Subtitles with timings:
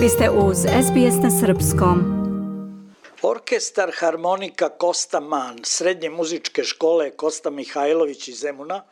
[0.00, 1.98] Vi ste uz SBS na Srpskom.
[3.22, 8.84] Orkestar harmonika Kosta Man, srednje muzičke škole Kosta Mihajlović iz Zemuna,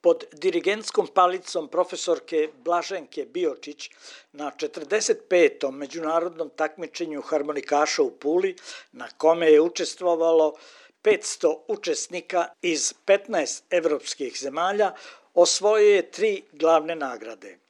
[0.00, 3.90] pod dirigentskom palicom profesorke Blaženke Biočić
[4.32, 5.70] na 45.
[5.70, 8.56] međunarodnom takmičenju harmonikaša u Puli,
[8.92, 10.54] na kome je učestvovalo
[11.02, 14.92] 500 učesnika iz 15 evropskih zemalja,
[15.34, 17.58] osvojio je tri glavne nagrade–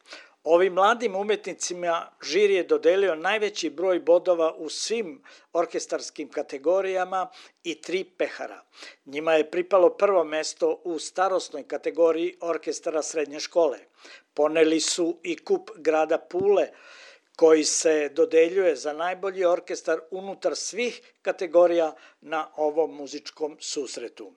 [0.44, 5.22] Ovim mladim umetnicima žiri je dodelio najveći broj bodova u svim
[5.52, 7.30] orkestarskim kategorijama
[7.62, 8.62] i tri pehara.
[9.06, 13.78] Njima je pripalo prvo mesto u starosnoj kategoriji orkestara srednje škole.
[14.34, 16.68] Poneli su i kup grada Pule,
[17.36, 24.32] koji se dodeljuje za najbolji orkestar unutar svih kategorija na ovom muzičkom susretu.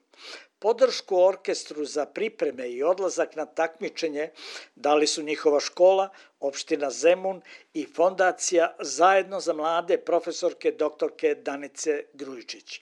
[0.58, 4.30] Podršku orkestru za pripreme i odlazak na takmičenje
[4.74, 6.08] dali su njihova škola,
[6.40, 7.40] opština Zemun
[7.74, 12.80] i fondacija Zajedno za mlade profesorke doktorke Danice Grujičić.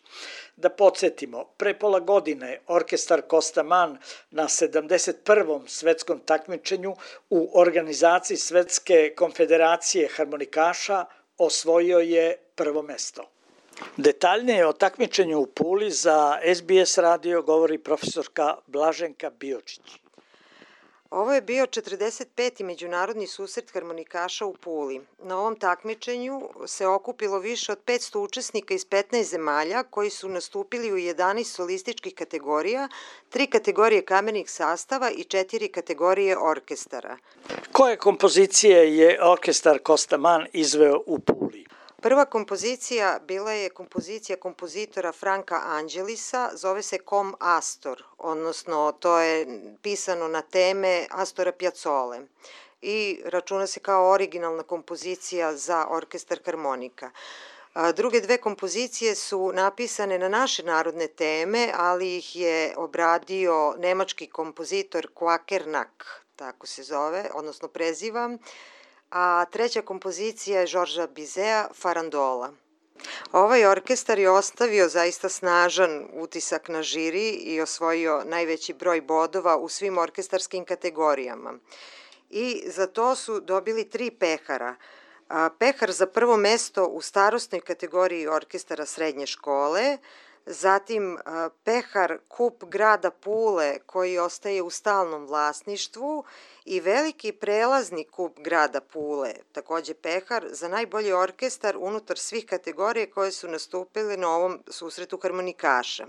[0.57, 3.99] Da podsjetimo, pre pola godine orkestar Kosta Man
[4.31, 5.69] na 71.
[5.69, 6.95] svetskom takmičenju
[7.31, 11.05] u organizaciji Svetske konfederacije harmonikaša
[11.39, 13.36] osvojio je prvo mesto.
[13.97, 20.01] Detaljnije o takmičenju u Puli za SBS radio govori profesorka Blaženka Biočić.
[21.11, 22.65] Ovo je bio 45.
[22.65, 25.01] međunarodni susret harmonikaša u Puli.
[25.23, 30.93] Na ovom takmičenju se okupilo više od 500 učesnika iz 15 zemalja koji su nastupili
[30.93, 32.89] u 11 solističkih kategorija,
[33.29, 37.19] tri kategorije kamernih sastava i četiri kategorije orkestara.
[37.73, 41.66] Koje kompozicije je orkestar Kostaman izveo u Puli?
[42.03, 49.47] Prva kompozicija bila je kompozicija kompozitora Franka Angelisa, zove se Com Astor, odnosno to je
[49.83, 52.21] pisano na teme Astora Piazzole
[52.83, 57.11] i računa se kao originalna kompozicija za orkestar harmonika.
[57.95, 65.09] Druge dve kompozicije su napisane na naše narodne teme, ali ih je obradio nemački kompozitor
[65.15, 66.05] Quakernak,
[66.37, 68.39] tako se zove, odnosno preziva,
[69.19, 72.53] a treća kompozicija je Žorža Bizea Farandola.
[73.33, 79.69] Ovaj orkestar je ostavio zaista snažan utisak na žiri i osvojio najveći broj bodova u
[79.69, 81.55] svim orkestarskim kategorijama.
[82.31, 84.77] I za to su dobili tri pehara.
[85.59, 89.99] Pehar za prvo mesto u starostnoj kategoriji orkestara srednje škole,
[90.47, 91.19] zatim
[91.65, 96.25] pehar kup grada Pule koji ostaje u stalnom vlasništvu
[96.65, 103.33] i veliki prelazni kup grada Pule, takođe pehar, za najbolji orkestar unutar svih kategorije koje
[103.33, 106.07] su nastupile na ovom susretu harmonikaša.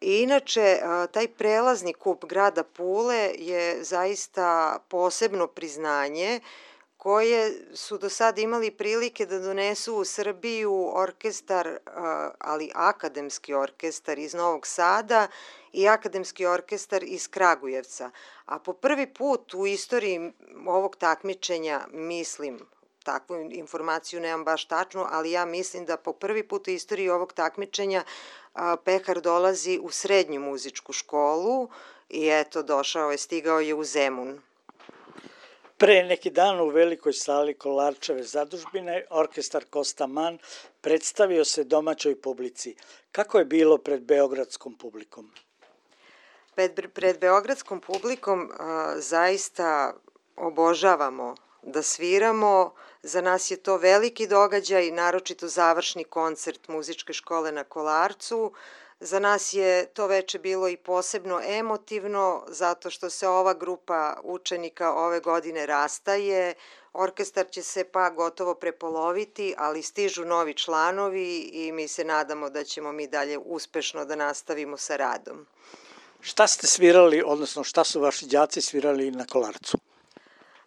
[0.00, 0.80] I inače,
[1.12, 6.40] taj prelazni kup grada Pule je zaista posebno priznanje
[6.98, 11.78] koje su do sada imali prilike da donesu u Srbiju orkestar,
[12.38, 15.28] ali akademski orkestar iz Novog Sada
[15.72, 18.10] i akademski orkestar iz Kragujevca.
[18.46, 20.32] A po prvi put u istoriji
[20.66, 22.60] ovog takmičenja, mislim,
[23.04, 27.32] takvu informaciju nemam baš tačnu, ali ja mislim da po prvi put u istoriji ovog
[27.32, 28.04] takmičenja
[28.84, 31.68] pekar dolazi u srednju muzičku školu
[32.08, 34.40] i eto, došao je, stigao je u Zemun.
[35.78, 40.38] Pre neki dan u velikoj sali Kolarčeve zadužbine orkestar Kosta Man
[40.80, 42.74] predstavio se domaćoj publici.
[43.12, 45.30] Kako je bilo pred beogradskom publikom?
[46.54, 49.94] Pred, pred beogradskom publikom a, zaista
[50.36, 52.72] obožavamo da sviramo.
[53.02, 58.52] Za nas je to veliki događaj, naročito završni koncert muzičke škole na Kolarcu.
[59.00, 64.94] Za nas je to veče bilo i posebno emotivno zato što se ova grupa učenika
[64.94, 66.54] ove godine rastaje.
[66.92, 72.64] Orkestar će se pa gotovo prepoloviti, ali stižu novi članovi i mi se nadamo da
[72.64, 75.46] ćemo mi dalje uspešno da nastavimo sa radom.
[76.20, 79.78] Šta ste svirali, odnosno šta su vaši đaci svirali na kolarcu?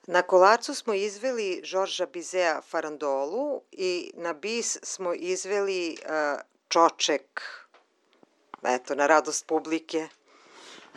[0.08, 7.42] Na kolarcu smo izveli Žorža Bizea Farandolu i na bis smo izveli uh, Čoček,
[8.64, 10.08] eto, na radost publike.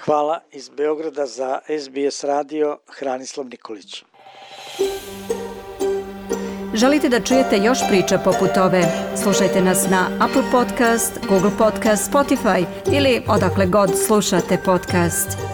[0.05, 4.05] Hvala iz Beograda za SBS radio Hranislav Nikolić.
[6.75, 8.83] Želite da čujete još priča poput ove?
[9.23, 15.54] Slušajte nas na Apple Podcast, Google Podcast, Spotify ili odakle god slušate podcast.